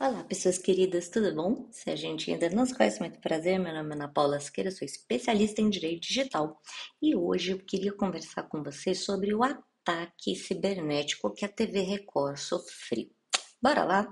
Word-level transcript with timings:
Olá, 0.00 0.22
pessoas 0.22 0.58
queridas, 0.58 1.08
tudo 1.08 1.34
bom? 1.34 1.66
Se 1.72 1.90
a 1.90 1.96
gente 1.96 2.30
ainda 2.30 2.48
não 2.50 2.64
se 2.64 2.72
conhece, 2.72 3.00
muito 3.00 3.18
prazer. 3.18 3.58
Meu 3.58 3.74
nome 3.74 3.90
é 3.90 3.94
Ana 3.94 4.06
Paula 4.06 4.38
Siqueira, 4.38 4.70
sou 4.70 4.86
especialista 4.86 5.60
em 5.60 5.68
direito 5.68 6.02
digital 6.02 6.62
e 7.02 7.16
hoje 7.16 7.50
eu 7.50 7.58
queria 7.58 7.92
conversar 7.92 8.44
com 8.44 8.62
você 8.62 8.94
sobre 8.94 9.34
o 9.34 9.42
ataque 9.42 10.36
cibernético 10.36 11.34
que 11.34 11.44
a 11.44 11.48
TV 11.48 11.80
Record 11.80 12.36
sofreu. 12.36 13.10
Bora 13.60 13.82
lá? 13.82 14.08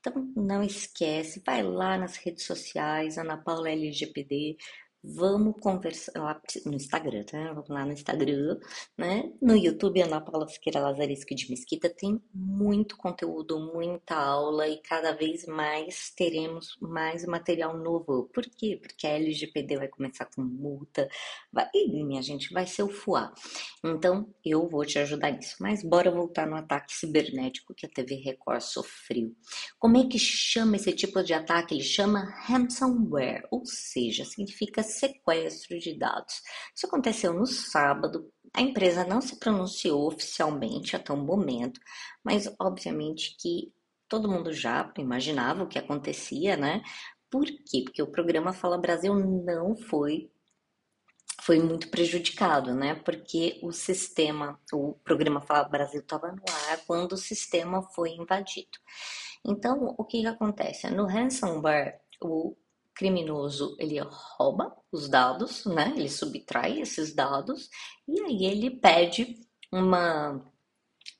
Então 0.00 0.32
não 0.34 0.62
esquece, 0.62 1.42
vai 1.44 1.62
lá 1.62 1.98
nas 1.98 2.16
redes 2.16 2.46
sociais, 2.46 3.18
Ana 3.18 3.36
Paula 3.36 3.68
LGPD, 3.68 4.56
Vamos 5.02 5.54
conversar 5.60 6.12
lá 6.16 6.40
no 6.66 6.74
Instagram, 6.74 7.22
tá? 7.22 7.52
Vamos 7.52 7.68
lá 7.68 7.86
no 7.86 7.92
Instagram, 7.92 8.58
né? 8.96 9.32
No 9.40 9.56
YouTube, 9.56 10.02
Ana 10.02 10.20
Paula 10.20 10.48
Siqueira 10.48 10.80
Lazaresco 10.80 11.36
de 11.36 11.48
Mesquita 11.48 11.88
tem 11.88 12.20
muito 12.34 12.96
conteúdo, 12.96 13.60
muita 13.60 14.16
aula 14.16 14.66
e 14.66 14.82
cada 14.82 15.12
vez 15.12 15.46
mais 15.46 16.10
teremos 16.16 16.76
mais 16.80 17.24
material 17.24 17.78
novo. 17.78 18.28
Por 18.34 18.44
quê? 18.44 18.76
Porque 18.82 19.06
a 19.06 19.10
LGPD 19.10 19.76
vai 19.76 19.86
começar 19.86 20.26
com 20.26 20.42
multa, 20.42 21.08
vai, 21.52 21.68
e 21.72 22.02
minha 22.02 22.20
gente, 22.20 22.52
vai 22.52 22.66
ser 22.66 22.82
o 22.82 22.88
FUA. 22.88 23.32
Então, 23.84 24.34
eu 24.44 24.68
vou 24.68 24.84
te 24.84 24.98
ajudar 24.98 25.30
nisso. 25.30 25.54
Mas 25.60 25.82
bora 25.84 26.10
voltar 26.10 26.44
no 26.44 26.56
ataque 26.56 26.92
cibernético 26.92 27.72
que 27.72 27.86
a 27.86 27.88
TV 27.88 28.16
Record 28.16 28.62
sofreu. 28.62 29.32
Como 29.78 29.96
é 29.96 30.08
que 30.08 30.18
chama 30.18 30.74
esse 30.74 30.92
tipo 30.92 31.22
de 31.22 31.34
ataque? 31.34 31.74
Ele 31.74 31.84
chama 31.84 32.24
ransomware, 32.46 33.46
ou 33.52 33.64
seja, 33.64 34.24
significa 34.24 34.87
sequestro 34.88 35.78
de 35.78 35.96
dados. 35.96 36.42
Isso 36.74 36.86
aconteceu 36.86 37.32
no 37.32 37.46
sábado. 37.46 38.32
A 38.52 38.60
empresa 38.60 39.04
não 39.04 39.20
se 39.20 39.38
pronunciou 39.38 40.06
oficialmente 40.08 40.96
até 40.96 41.12
o 41.12 41.16
momento, 41.16 41.80
mas 42.24 42.52
obviamente 42.58 43.36
que 43.38 43.72
todo 44.08 44.30
mundo 44.30 44.52
já 44.52 44.90
imaginava 44.98 45.62
o 45.62 45.68
que 45.68 45.78
acontecia, 45.78 46.56
né? 46.56 46.82
Por 47.30 47.44
quê? 47.44 47.82
Porque 47.84 48.02
o 48.02 48.10
programa 48.10 48.52
Fala 48.52 48.78
Brasil 48.78 49.14
não 49.14 49.76
foi 49.76 50.30
foi 51.40 51.60
muito 51.60 51.88
prejudicado, 51.88 52.74
né? 52.74 52.94
Porque 52.96 53.58
o 53.62 53.72
sistema, 53.72 54.60
o 54.72 54.94
programa 55.04 55.40
Fala 55.40 55.68
Brasil 55.68 56.00
estava 56.00 56.32
no 56.32 56.42
ar 56.68 56.78
quando 56.86 57.12
o 57.12 57.16
sistema 57.16 57.82
foi 57.94 58.10
invadido. 58.10 58.78
Então, 59.44 59.94
o 59.96 60.04
que, 60.04 60.20
que 60.20 60.26
acontece? 60.26 60.90
No 60.90 61.06
ransomware, 61.06 62.00
o 62.20 62.56
criminoso 62.98 63.76
ele 63.78 64.00
rouba 64.00 64.76
os 64.90 65.08
dados, 65.08 65.64
né? 65.64 65.94
Ele 65.96 66.08
subtrai 66.08 66.80
esses 66.80 67.14
dados 67.14 67.70
e 68.08 68.20
aí 68.22 68.44
ele 68.44 68.70
pede 68.70 69.38
uma 69.72 70.44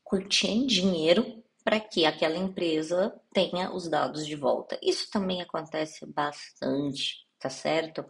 quantia 0.03 0.51
em 0.51 0.67
dinheiro 0.67 1.41
para 1.63 1.79
que 1.79 2.05
aquela 2.05 2.37
empresa 2.37 3.15
tenha 3.33 3.73
os 3.73 3.89
dados 3.89 4.27
de 4.27 4.35
volta. 4.35 4.77
Isso 4.83 5.09
também 5.09 5.41
acontece 5.41 6.05
bastante, 6.05 7.25
tá 7.39 7.49
certo? 7.49 8.05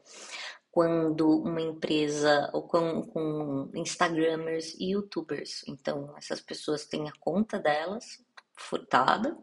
Quando 0.70 1.28
uma 1.42 1.60
empresa 1.60 2.48
ou 2.54 2.62
com, 2.62 3.02
com 3.02 3.70
Instagramers 3.74 4.74
e 4.78 4.92
YouTubers, 4.92 5.62
então 5.68 6.14
essas 6.16 6.40
pessoas 6.40 6.86
têm 6.86 7.06
a 7.06 7.12
conta 7.20 7.58
delas 7.58 8.24
furtada 8.56 9.36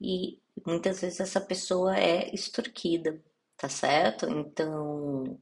e 0.00 0.40
muitas 0.66 1.00
vezes 1.00 1.20
essa 1.20 1.40
pessoa 1.40 1.96
é 1.96 2.34
extorquida 2.34 3.22
tá 3.62 3.68
certo? 3.68 4.28
Então, 4.28 5.38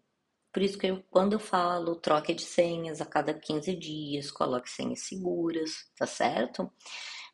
por 0.52 0.62
isso 0.62 0.76
que 0.76 0.88
eu, 0.88 1.02
quando 1.10 1.32
eu 1.32 1.38
falo 1.40 1.96
troque 1.96 2.34
de 2.34 2.42
senhas 2.42 3.00
a 3.00 3.06
cada 3.06 3.32
15 3.32 3.74
dias, 3.74 4.30
coloque 4.30 4.68
senhas 4.68 5.06
seguras, 5.06 5.70
tá 5.96 6.06
certo? 6.06 6.70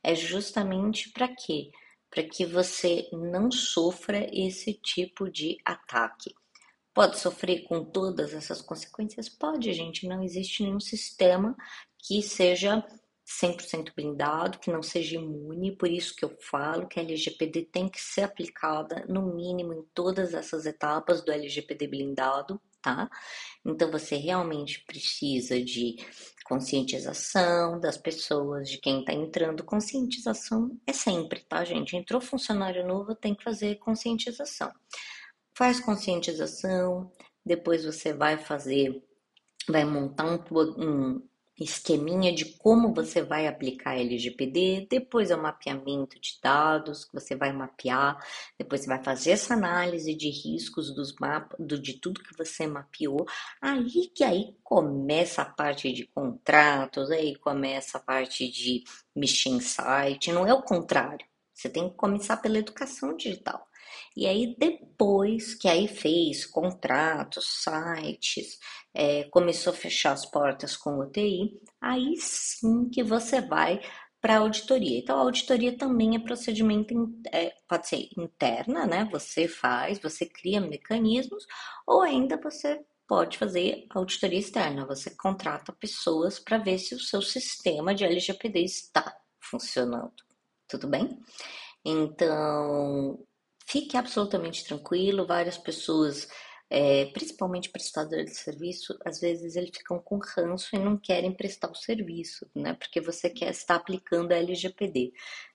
É 0.01 0.15
justamente 0.15 1.11
para 1.11 1.27
quê? 1.27 1.73
Para 2.09 2.23
que 2.23 2.47
você 2.47 3.09
não 3.13 3.51
sofra 3.51 4.29
esse 4.33 4.75
tipo 4.75 5.29
de 5.29 5.57
ataque. 5.65 6.33
Pode 6.95 7.19
sofrer 7.19 7.65
com 7.65 7.85
todas 7.85 8.33
essas 8.33 8.63
consequências? 8.63 9.29
Pode, 9.29 9.73
gente. 9.73 10.07
Não 10.07 10.23
existe 10.23 10.63
nenhum 10.63 10.79
sistema 10.79 11.57
que 11.99 12.23
seja 12.23 12.87
100% 13.27 13.93
blindado, 13.95 14.59
que 14.59 14.71
não 14.71 14.83
seja 14.83 15.17
imune, 15.17 15.77
por 15.77 15.91
isso 15.91 16.15
que 16.15 16.25
eu 16.25 16.37
falo 16.41 16.87
que 16.87 17.01
a 17.01 17.03
LGPD 17.03 17.65
tem 17.65 17.89
que 17.89 18.01
ser 18.01 18.23
aplicada 18.23 19.05
no 19.09 19.35
mínimo 19.35 19.75
em 19.75 19.83
todas 19.93 20.33
essas 20.33 20.65
etapas 20.65 21.25
do 21.25 21.33
LGPD 21.33 21.89
blindado, 21.89 22.61
tá? 22.81 23.11
Então 23.65 23.91
você 23.91 24.15
realmente 24.15 24.85
precisa 24.87 25.61
de 25.61 25.97
conscientização 26.45 27.81
das 27.81 27.97
pessoas, 27.99 28.71
de 28.71 28.79
quem 28.79 29.01
está 29.01 29.13
entrando. 29.13 29.65
Conscientização 29.65 30.79
é 30.87 30.93
sempre, 30.93 31.41
tá, 31.41 31.65
gente? 31.65 31.97
Entrou 31.97 32.21
funcionário 32.21 32.87
novo, 32.87 33.17
tem 33.17 33.35
que 33.35 33.43
fazer 33.43 33.81
conscientização. 33.81 34.73
Faz 35.53 35.81
conscientização, 35.81 37.11
depois 37.45 37.85
você 37.85 38.13
vai 38.13 38.39
fazer, 38.39 39.03
vai 39.69 39.85
montar 39.85 40.27
um, 40.27 40.39
um 40.79 41.29
esqueminha 41.65 42.33
de 42.35 42.45
como 42.45 42.93
você 42.93 43.23
vai 43.23 43.47
aplicar 43.47 43.99
LGPD, 43.99 44.87
depois 44.91 45.31
é 45.31 45.37
o 45.37 45.43
mapeamento 45.43 46.21
de 46.21 46.39
dados 46.43 47.05
que 47.05 47.15
você 47.15 47.35
vai 47.35 47.53
mapear, 47.53 48.19
depois 48.59 48.83
você 48.83 48.89
vai 48.89 49.03
fazer 49.03 49.31
essa 49.31 49.55
análise 49.55 50.15
de 50.15 50.29
riscos 50.29 50.95
dos 50.95 51.15
mapas, 51.19 51.59
do, 51.59 51.81
de 51.81 51.95
tudo 51.95 52.23
que 52.23 52.37
você 52.37 52.67
mapeou, 52.67 53.27
aí 53.61 54.09
que 54.15 54.23
aí 54.23 54.57
começa 54.63 55.43
a 55.43 55.47
parte 55.47 55.93
de 55.93 56.07
contratos, 56.09 57.11
aí 57.11 57.37
começa 57.37 57.99
a 57.99 58.01
parte 58.01 58.51
de 58.51 58.85
mexer 59.15 59.49
em 59.49 59.61
site, 59.61 60.33
não 60.33 60.47
é 60.47 60.53
o 60.53 60.63
contrário. 60.63 61.27
Você 61.55 61.71
tem 61.71 61.89
que 61.89 61.97
começar 61.97 62.37
pela 62.37 62.59
educação 62.59 63.17
digital. 63.17 63.67
E 64.17 64.27
aí, 64.27 64.55
depois 64.59 65.55
que 65.55 65.69
aí 65.69 65.89
fez 65.89 66.45
contratos, 66.45 67.63
sites, 67.63 68.59
é, 68.97 69.25
começou 69.25 69.73
a 69.73 69.77
fechar 69.77 70.13
as 70.13 70.25
portas 70.25 70.77
com 70.77 70.99
o 70.99 71.11
TI, 71.11 71.61
aí 71.81 72.17
sim 72.17 72.89
que 72.89 73.03
você 73.03 73.41
vai 73.41 73.81
para 74.21 74.37
a 74.37 74.39
auditoria. 74.39 74.99
Então, 74.99 75.19
a 75.19 75.21
auditoria 75.21 75.77
também 75.77 76.17
é 76.17 76.19
procedimento, 76.19 76.95
é, 77.33 77.55
pode 77.69 77.89
ser 77.89 78.09
interna, 78.17 78.87
né? 78.87 79.09
Você 79.13 79.47
faz, 79.47 79.99
você 80.01 80.27
cria 80.27 80.61
mecanismos, 80.61 81.47
ou 81.87 82.03
ainda 82.03 82.37
você 82.37 82.81
pode 83.07 83.39
fazer 83.39 83.87
auditoria 83.91 84.39
externa. 84.39 84.87
Você 84.87 85.11
contrata 85.11 85.73
pessoas 85.73 86.39
para 86.39 86.59
ver 86.59 86.79
se 86.79 86.95
o 86.95 87.01
seu 87.01 87.23
sistema 87.23 87.95
de 87.95 88.05
LGPD 88.05 88.65
está 88.65 89.17
funcionando. 89.41 90.13
Tudo 90.67 90.89
bem? 90.89 91.21
Então, 91.85 93.17
Fique 93.67 93.97
absolutamente 93.97 94.65
tranquilo, 94.65 95.27
várias 95.27 95.59
pessoas, 95.59 96.29
é, 96.69 97.07
principalmente 97.07 97.71
prestadores 97.71 98.33
de 98.33 98.37
serviço, 98.37 98.99
às 99.05 99.21
vezes 99.21 99.57
eles 99.57 99.71
ficam 99.77 99.99
com 100.01 100.19
ranço 100.19 100.75
e 100.75 100.79
não 100.79 100.97
querem 100.97 101.33
prestar 101.33 101.71
o 101.71 101.75
serviço, 101.75 102.49
né? 102.55 102.75
Porque 102.75 103.01
você 103.01 103.31
quer 103.31 103.51
estar 103.51 103.77
aplicando 103.77 104.33
a 104.33 104.37
LGPD. 104.37 105.13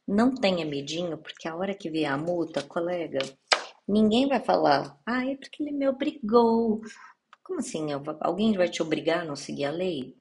Não 0.07 0.33
tenha 0.33 0.65
medinho, 0.65 1.17
porque 1.17 1.47
a 1.47 1.55
hora 1.55 1.75
que 1.75 1.89
vier 1.89 2.11
a 2.11 2.17
multa, 2.17 2.63
colega, 2.63 3.19
ninguém 3.87 4.27
vai 4.27 4.39
falar, 4.39 4.99
ah, 5.05 5.25
é 5.25 5.35
porque 5.35 5.61
ele 5.63 5.71
me 5.71 5.87
obrigou. 5.87 6.81
Como 7.43 7.59
assim? 7.59 7.87
Alguém 8.21 8.53
vai 8.57 8.69
te 8.69 8.81
obrigar 8.81 9.21
a 9.21 9.25
não 9.25 9.35
seguir 9.35 9.65
a 9.65 9.71
lei? 9.71 10.17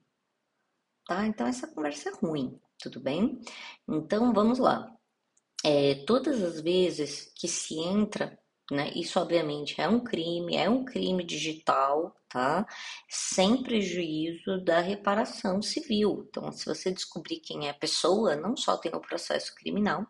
Tá? 1.07 1.27
Então 1.27 1.47
essa 1.47 1.67
conversa 1.69 2.11
é 2.11 2.13
ruim, 2.15 2.61
tudo 2.79 3.01
bem? 3.01 3.41
Então 3.89 4.33
vamos 4.33 4.59
lá 4.59 4.97
é, 5.65 5.95
todas 6.07 6.43
as 6.43 6.61
vezes 6.61 7.31
que 7.35 7.47
se 7.47 7.79
entra, 7.79 8.39
né, 8.71 8.91
isso 8.95 9.19
obviamente 9.21 9.81
é 9.81 9.89
um 9.89 10.01
crime, 10.01 10.57
é 10.57 10.69
um 10.69 10.85
crime 10.85 11.25
digital, 11.25 12.15
tá? 12.29 12.67
Sem 13.09 13.63
prejuízo 13.63 14.63
da 14.65 14.81
reparação 14.81 15.61
civil. 15.61 16.27
Então, 16.29 16.51
se 16.53 16.67
você 16.67 16.91
descobrir 16.93 17.41
quem 17.41 17.67
é 17.67 17.71
a 17.71 17.75
pessoa, 17.75 18.37
não 18.37 18.57
só 18.57 18.77
tem 18.77 18.93
o 18.95 19.01
processo 19.01 19.55
criminal, 19.55 20.07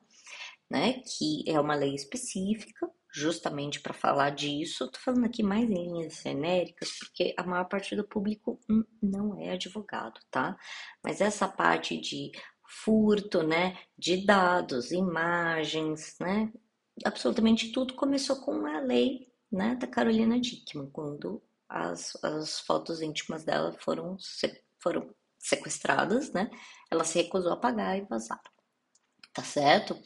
né, 0.70 1.02
que 1.04 1.42
é 1.46 1.58
uma 1.60 1.74
lei 1.74 1.94
específica, 1.94 2.88
justamente 3.12 3.80
para 3.80 3.92
falar 3.92 4.30
disso. 4.30 4.84
Estou 4.84 5.00
falando 5.00 5.24
aqui 5.26 5.42
mais 5.42 5.68
em 5.68 5.74
linhas 5.74 6.20
genéricas, 6.22 6.90
porque 6.98 7.34
a 7.36 7.42
maior 7.42 7.64
parte 7.64 7.96
do 7.96 8.06
público 8.06 8.60
não 9.02 9.40
é 9.40 9.50
advogado, 9.50 10.20
tá? 10.30 10.56
Mas 11.02 11.20
essa 11.20 11.48
parte 11.48 12.00
de 12.00 12.30
furto, 12.84 13.42
né, 13.42 13.76
de 13.98 14.24
dados, 14.24 14.92
imagens, 14.92 16.16
né, 16.20 16.52
absolutamente 17.04 17.72
tudo 17.72 17.94
começou 17.94 18.36
com 18.36 18.66
a 18.66 18.80
lei, 18.80 19.28
né, 19.50 19.74
da 19.74 19.86
Carolina 19.86 20.38
Dickman, 20.40 20.90
quando 20.90 21.42
as, 21.68 22.16
as 22.22 22.60
fotos 22.60 23.00
íntimas 23.00 23.44
dela 23.44 23.72
foram, 23.80 24.16
foram 24.78 25.14
sequestradas, 25.38 26.32
né, 26.32 26.50
ela 26.90 27.04
se 27.04 27.22
recusou 27.22 27.52
a 27.52 27.56
pagar 27.56 27.96
e 27.96 28.02
vazar, 28.02 28.40
tá 29.32 29.42
certo? 29.42 29.96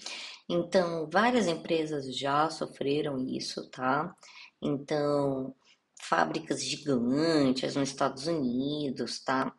Então, 0.49 1.08
várias 1.11 1.46
empresas 1.46 2.17
já 2.17 2.50
sofreram 2.50 3.19
isso, 3.19 3.69
tá? 3.70 4.14
Então, 4.61 5.55
fábricas 6.02 6.62
gigantes 6.62 7.75
nos 7.76 7.88
Estados 7.88 8.26
Unidos, 8.26 9.23
tá? 9.25 9.55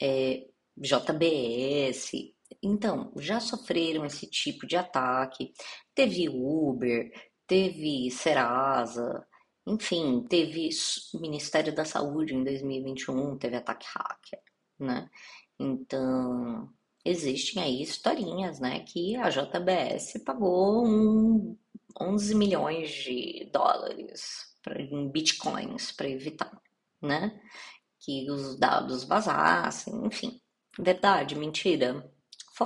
É, 0.00 0.46
JBS, 0.76 2.31
então, 2.62 3.12
já 3.16 3.40
sofreram 3.40 4.04
esse 4.04 4.26
tipo 4.26 4.66
de 4.66 4.76
ataque. 4.76 5.52
Teve 5.94 6.28
Uber, 6.28 7.10
teve 7.46 8.10
Serasa, 8.10 9.26
enfim, 9.66 10.24
teve 10.28 10.68
Ministério 11.14 11.74
da 11.74 11.84
Saúde 11.84 12.34
em 12.34 12.42
2021, 12.42 13.38
teve 13.38 13.56
ataque 13.56 13.86
hacker, 13.94 14.40
né? 14.78 15.08
Então, 15.58 16.72
existem 17.04 17.62
aí 17.62 17.82
historinhas, 17.82 18.58
né, 18.60 18.80
que 18.80 19.16
a 19.16 19.28
JBS 19.28 20.22
pagou 20.24 20.86
um 20.86 21.56
11 22.00 22.34
milhões 22.34 22.90
de 22.90 23.48
dólares 23.52 24.56
pra, 24.62 24.80
em 24.80 25.08
bitcoins 25.10 25.92
para 25.92 26.08
evitar, 26.08 26.50
né, 27.00 27.40
que 28.00 28.28
os 28.30 28.58
dados 28.58 29.04
vazassem, 29.04 30.06
enfim. 30.06 30.40
Verdade, 30.78 31.36
mentira, 31.36 32.11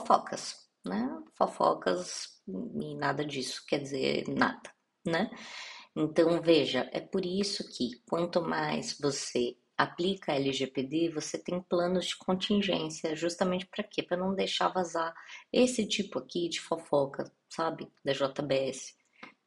fofocas, 0.01 0.69
né? 0.85 1.09
Fofocas 1.35 2.43
e 2.47 2.95
nada 2.97 3.25
disso 3.25 3.65
quer 3.67 3.81
dizer 3.81 4.29
nada, 4.29 4.71
né? 5.07 5.31
Então 5.95 6.41
veja, 6.43 6.89
é 6.93 7.01
por 7.01 7.25
isso 7.25 7.67
que 7.77 8.03
quanto 8.09 8.43
mais 8.43 8.99
você 9.01 9.57
aplica 9.77 10.35
LGPD, 10.35 11.11
você 11.11 11.39
tem 11.39 11.61
planos 11.61 12.07
de 12.07 12.17
contingência, 12.17 13.15
justamente 13.15 13.67
para 13.67 13.85
quê? 13.85 14.03
Para 14.03 14.17
não 14.17 14.35
deixar 14.35 14.69
vazar 14.69 15.15
esse 15.53 15.87
tipo 15.87 16.19
aqui 16.19 16.49
de 16.49 16.61
fofoca, 16.61 17.31
sabe, 17.49 17.91
da 18.05 18.13
JBS. 18.13 18.95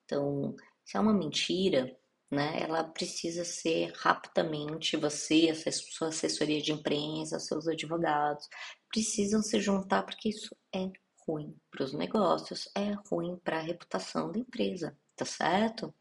Então, 0.05 0.55
se 0.83 0.97
é 0.97 0.99
uma 0.99 1.13
mentira, 1.13 1.95
né, 2.31 2.59
ela 2.61 2.83
precisa 2.83 3.43
ser 3.43 3.91
rapidamente, 3.95 4.95
você, 4.97 5.49
a 5.49 5.71
sua 5.71 6.09
assessoria 6.09 6.61
de 6.61 6.71
imprensa, 6.71 7.39
seus 7.39 7.67
advogados, 7.67 8.47
precisam 8.89 9.41
se 9.41 9.59
juntar 9.59 10.03
porque 10.03 10.29
isso 10.29 10.55
é 10.73 10.91
ruim 11.27 11.55
para 11.71 11.83
os 11.83 11.93
negócios, 11.93 12.69
é 12.75 12.93
ruim 13.09 13.37
para 13.43 13.57
a 13.57 13.61
reputação 13.61 14.31
da 14.31 14.39
empresa, 14.39 14.97
tá 15.15 15.25
certo? 15.25 15.93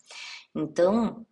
Então, 0.55 1.27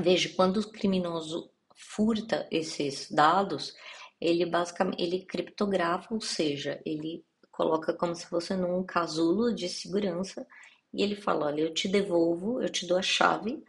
veja, 0.00 0.32
quando 0.34 0.58
o 0.58 0.70
criminoso 0.70 1.50
furta 1.76 2.48
esses 2.50 3.10
dados, 3.10 3.74
ele 4.20 4.46
basicamente 4.46 5.02
ele 5.02 5.24
criptografa, 5.26 6.14
ou 6.14 6.20
seja, 6.20 6.80
ele 6.84 7.24
coloca 7.50 7.92
como 7.92 8.14
se 8.14 8.26
fosse 8.26 8.54
num 8.56 8.84
casulo 8.84 9.54
de 9.54 9.68
segurança 9.68 10.46
e 10.92 11.02
ele 11.02 11.16
fala: 11.16 11.46
Olha, 11.46 11.60
eu 11.62 11.74
te 11.74 11.88
devolvo, 11.88 12.60
eu 12.62 12.68
te 12.68 12.86
dou 12.86 12.96
a 12.98 13.02
chave 13.02 13.62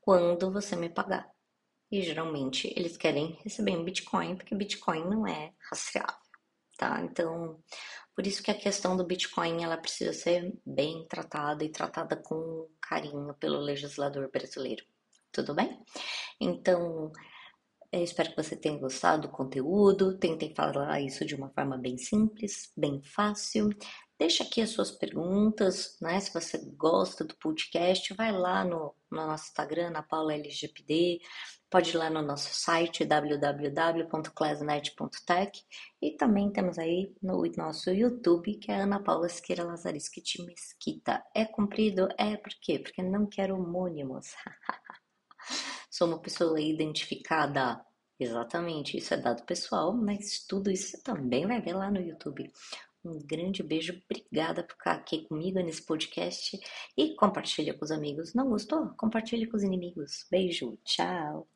quando 0.00 0.52
você 0.52 0.76
me 0.76 0.88
pagar. 0.88 1.30
E 1.90 2.02
geralmente 2.02 2.72
eles 2.76 2.96
querem 2.96 3.38
receber 3.42 3.72
em 3.72 3.84
Bitcoin, 3.84 4.36
porque 4.36 4.54
Bitcoin 4.54 5.04
não 5.04 5.26
é 5.26 5.52
rastreável, 5.68 6.14
tá? 6.78 7.00
Então, 7.02 7.60
por 8.14 8.26
isso 8.26 8.42
que 8.42 8.50
a 8.50 8.58
questão 8.58 8.96
do 8.96 9.04
Bitcoin 9.04 9.64
ela 9.64 9.76
precisa 9.76 10.12
ser 10.12 10.52
bem 10.64 11.06
tratada 11.08 11.64
e 11.64 11.68
tratada 11.70 12.16
com 12.16 12.68
carinho 12.80 13.34
pelo 13.34 13.58
legislador 13.58 14.30
brasileiro. 14.30 14.84
Tudo 15.32 15.54
bem? 15.54 15.82
Então, 16.40 17.12
eu 17.92 18.04
espero 18.04 18.30
que 18.30 18.42
você 18.42 18.54
tenha 18.56 18.78
gostado 18.78 19.22
do 19.22 19.28
conteúdo. 19.28 20.16
Tentei 20.16 20.54
falar 20.54 21.00
isso 21.00 21.24
de 21.24 21.34
uma 21.34 21.50
forma 21.50 21.76
bem 21.76 21.98
simples, 21.98 22.72
bem 22.76 23.02
fácil. 23.02 23.70
Deixa 24.20 24.44
aqui 24.44 24.60
as 24.60 24.68
suas 24.68 24.90
perguntas, 24.90 25.96
né? 25.98 26.20
Se 26.20 26.30
você 26.30 26.58
gosta 26.76 27.24
do 27.24 27.34
podcast, 27.36 28.12
vai 28.12 28.30
lá 28.30 28.62
no, 28.62 28.94
no 29.10 29.26
nosso 29.26 29.46
Instagram, 29.46 29.88
na 29.88 30.02
Paula 30.02 30.34
LGPD, 30.34 31.22
pode 31.70 31.88
ir 31.88 31.96
lá 31.96 32.10
no 32.10 32.20
nosso 32.20 32.50
site 32.52 33.06
www.classnet.tech 33.06 35.64
e 36.02 36.10
também 36.18 36.52
temos 36.52 36.78
aí 36.78 37.14
no 37.22 37.42
nosso 37.56 37.90
YouTube, 37.90 38.58
que 38.58 38.70
é 38.70 38.82
Ana 38.82 39.02
Paula 39.02 39.26
Esqueira 39.26 39.64
Lazariski 39.64 40.22
Mesquita. 40.44 41.24
É 41.34 41.46
comprido? 41.46 42.06
É, 42.18 42.36
por 42.36 42.52
quê? 42.60 42.78
Porque 42.78 43.02
não 43.02 43.26
quero 43.26 43.54
homônimos. 43.54 44.34
Sou 45.90 46.06
uma 46.06 46.20
pessoa 46.20 46.60
identificada. 46.60 47.82
Exatamente, 48.18 48.98
isso 48.98 49.14
é 49.14 49.16
dado 49.16 49.46
pessoal, 49.46 49.96
mas 49.96 50.44
tudo 50.46 50.70
isso 50.70 50.90
você 50.90 51.02
também 51.02 51.46
vai 51.46 51.62
ver 51.62 51.72
lá 51.72 51.90
no 51.90 52.02
YouTube. 52.02 52.52
Um 53.04 53.18
grande 53.18 53.62
beijo, 53.62 54.00
obrigada 54.04 54.62
por 54.62 54.72
ficar 54.74 54.92
aqui 54.92 55.24
comigo 55.26 55.58
nesse 55.60 55.82
podcast 55.82 56.58
e 56.96 57.14
compartilha 57.14 57.72
com 57.72 57.84
os 57.84 57.90
amigos. 57.90 58.34
Não 58.34 58.50
gostou? 58.50 58.90
Compartilha 58.90 59.48
com 59.48 59.56
os 59.56 59.62
inimigos. 59.62 60.26
Beijo, 60.30 60.78
tchau. 60.84 61.48